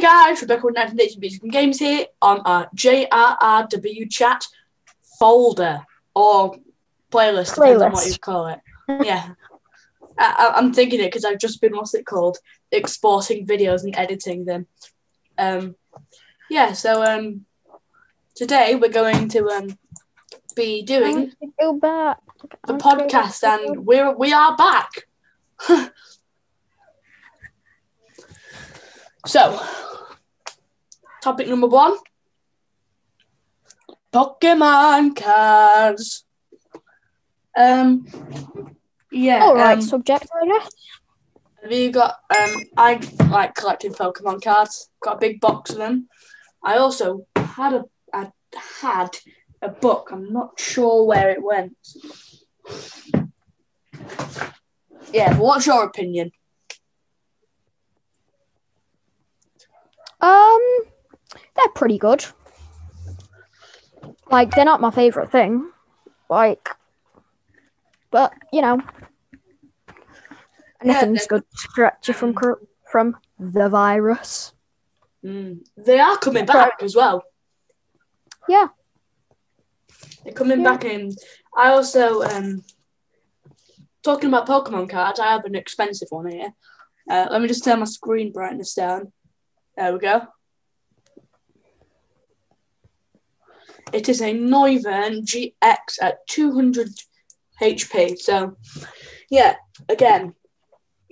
[0.00, 4.46] guys, Rebecca with 1980 Music and Games here on our JRRW chat
[5.18, 5.84] folder
[6.14, 6.56] or
[7.10, 8.60] playlist, depends on what you call it.
[9.02, 9.34] yeah.
[10.18, 12.38] I, I'm thinking it because I've just been, what's it called?
[12.72, 14.66] Exporting videos and editing them.
[15.38, 15.76] Um,
[16.50, 17.46] yeah, so um,
[18.34, 19.78] today we're going to um,
[20.54, 22.18] be doing go back.
[22.66, 25.08] the podcast and we're we are back.
[29.26, 29.60] so,
[31.20, 31.96] topic number one:
[34.12, 36.24] Pokemon cards.
[37.56, 38.06] Um,
[39.10, 39.40] yeah.
[39.42, 40.66] All right, um, subject matter.
[41.62, 42.16] have you got?
[42.36, 44.90] Um, I like collecting Pokemon cards.
[45.02, 46.08] Got a big box of them.
[46.62, 48.30] I also had a I
[48.80, 49.16] had
[49.62, 50.10] a book.
[50.12, 51.76] I'm not sure where it went.
[55.12, 56.30] Yeah, what's your opinion?
[60.20, 60.60] Um,
[61.60, 62.24] they're pretty good.
[64.30, 65.70] Like they're not my favorite thing.
[66.28, 66.68] Like,
[68.10, 68.80] but you know,
[70.82, 72.34] anything's they're- good to protect you from
[72.90, 74.52] from the virus.
[75.24, 75.60] Mm.
[75.76, 77.24] They are coming back as well.
[78.48, 78.68] Yeah.
[80.24, 80.70] They're coming Yeah.
[80.70, 81.12] back in.
[81.56, 82.64] I also um
[84.02, 85.20] talking about Pokemon cards.
[85.20, 86.54] I have an expensive one here.
[87.08, 89.12] Uh, let me just turn my screen brightness down.
[89.76, 90.22] There we go.
[93.92, 96.88] It is a Noivern GX at 200
[97.60, 98.18] HP.
[98.18, 98.56] So,
[99.30, 99.56] yeah,
[99.88, 100.34] again,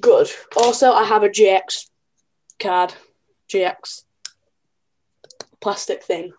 [0.00, 0.28] good.
[0.56, 1.88] Also, I have a GX
[2.58, 2.94] card.
[3.52, 4.04] GX
[5.60, 6.32] plastic thing.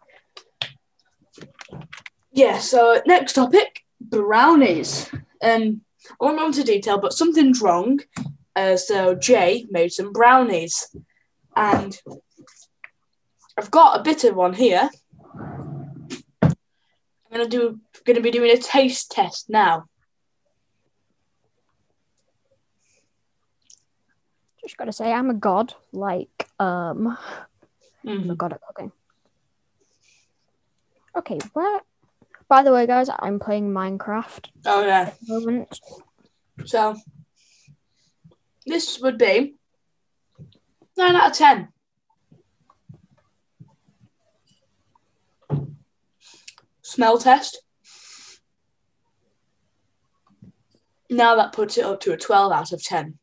[2.31, 5.09] Yeah, so next topic brownies.
[5.41, 7.99] Um, I won't go into detail, but something's wrong.
[8.55, 10.95] Uh, so Jay made some brownies,
[11.55, 11.97] and
[13.57, 14.89] I've got a bit of one here.
[17.33, 19.85] I'm gonna do, gonna be doing a taste test now.
[24.61, 25.73] Just gotta say, I'm a god.
[25.91, 27.17] Like, um,
[28.05, 28.38] I'm a Mhm.
[28.38, 28.91] god at cooking.
[31.17, 31.81] Okay, where?
[32.47, 35.01] By the way, guys, I'm playing Minecraft Oh yeah.
[35.07, 35.79] at the moment.
[36.66, 36.95] So
[38.67, 39.55] this would be
[40.95, 41.72] nine out of ten.
[46.93, 47.59] Smell test.
[51.09, 53.17] Now that puts it up to a 12 out of 10.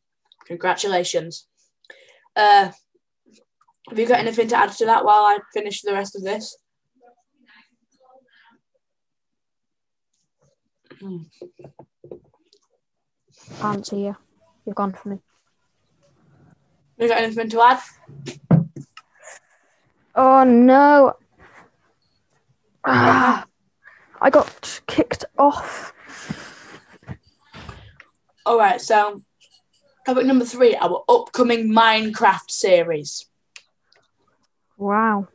[0.47, 1.47] Congratulations.
[2.35, 2.73] Uh,
[3.89, 6.57] have you got anything to add to that while I finish the rest of this?
[10.99, 11.19] Hmm.
[13.61, 14.17] Can't see you.
[14.67, 15.21] You've gone for me.
[16.99, 17.81] Have you got anything to add?
[20.17, 21.15] Oh no!
[22.85, 23.45] Ah,
[24.21, 25.93] I got kicked off.
[28.47, 29.23] All right, so
[30.07, 33.27] topic number three, our upcoming Minecraft series.
[34.77, 35.29] Wow.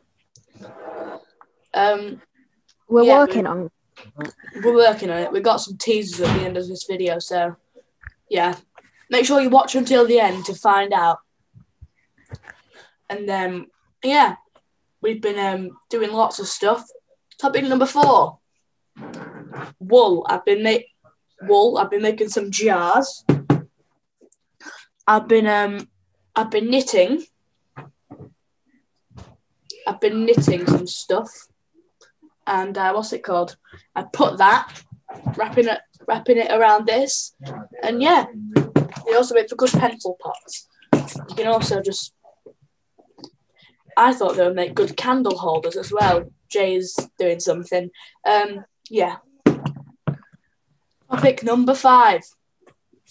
[1.73, 2.21] Um,
[2.87, 3.71] We're Yeah, working we- on.
[4.63, 5.31] we're working on it.
[5.31, 7.55] We got some teasers at the end of this video, so
[8.29, 8.55] yeah,
[9.09, 11.19] make sure you watch until the end to find out.
[13.09, 13.67] And then
[14.03, 14.35] yeah,
[15.01, 16.85] we've been um, doing lots of stuff.
[17.39, 18.37] Topic number four,
[19.79, 20.25] wool.
[20.29, 20.87] I've been make
[21.41, 21.77] wool.
[21.77, 23.25] I've been making some jars.
[25.07, 25.87] I've been um,
[26.35, 27.23] I've been knitting.
[29.87, 31.29] I've been knitting some stuff,
[32.47, 33.55] and uh, what's it called?
[33.95, 34.81] I put that,
[35.37, 37.35] wrapping it, wrapping it around this,
[37.83, 38.25] and yeah,
[39.05, 40.67] they also make for good pencil pots.
[41.29, 42.13] You can also just,
[43.95, 46.31] I thought they would make good candle holders as well.
[46.49, 47.91] Jay's doing something.
[48.27, 49.17] Um, yeah.
[51.09, 52.21] Topic number five: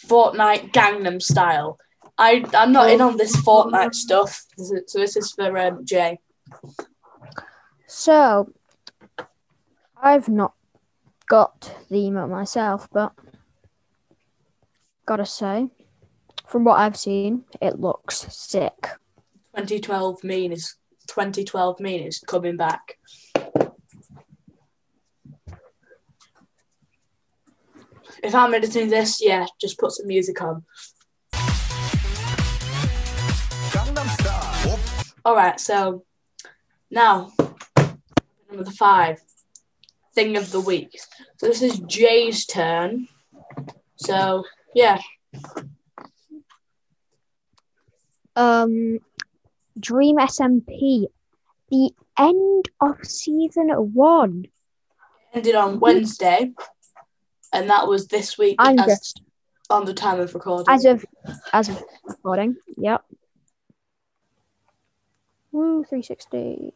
[0.07, 1.79] Fortnite Gangnam Style.
[2.17, 6.19] I I'm not in on this Fortnite stuff, so this is for um, Jay.
[7.87, 8.53] So,
[10.01, 10.55] I've not
[11.27, 13.13] got the emote myself, but
[15.07, 15.71] gotta say,
[16.47, 18.91] from what I've seen, it looks sick.
[19.57, 20.77] 2012 mean is
[21.09, 22.99] 2012 mean is coming back.
[28.25, 30.65] If I'm editing this, yeah, just put some music on.
[35.27, 36.05] All right, so
[36.91, 37.33] now
[38.51, 39.21] number five,
[40.15, 40.99] thing of the week.
[41.37, 43.09] So this is Jay's turn.
[43.97, 44.45] So
[44.75, 45.01] yeah,
[48.37, 48.99] Um,
[49.79, 51.07] Dream SMP,
[51.71, 54.47] the end of season one.
[55.33, 56.53] Ended on Wednesday,
[57.55, 59.15] and that was this week as,
[59.71, 60.67] on the time of recording.
[60.69, 61.05] as of
[61.53, 62.57] as of recording.
[62.77, 63.05] Yep.
[65.53, 66.73] Woo, 360.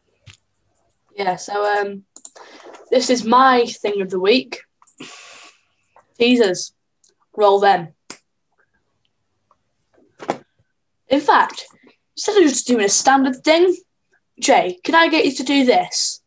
[1.15, 2.05] Yeah, so um,
[2.89, 4.61] this is my thing of the week.
[6.17, 6.73] Teasers,
[7.35, 7.89] roll them.
[11.09, 11.65] In fact,
[12.15, 13.75] instead of just doing a standard thing,
[14.39, 16.18] Jay, can I get you to do this?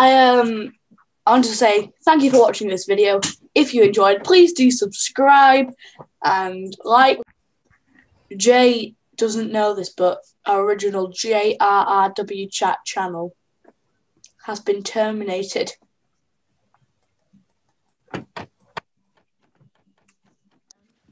[0.00, 0.72] I um
[1.26, 3.20] I want to say thank you for watching this video.
[3.54, 5.74] If you enjoyed, please do subscribe
[6.24, 7.18] and like.
[8.34, 13.34] Jay doesn't know this, but our original JRRW chat channel
[14.46, 15.72] has been terminated.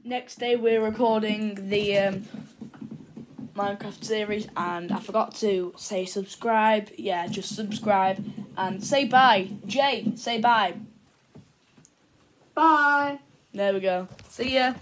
[0.03, 2.23] Next day, we're recording the um,
[3.53, 6.89] Minecraft series, and I forgot to say subscribe.
[6.97, 8.23] Yeah, just subscribe
[8.59, 9.47] and say bye.
[9.65, 10.73] Jay, say bye.
[12.53, 13.19] Bye.
[13.53, 14.07] There we go.
[14.27, 14.73] See ya.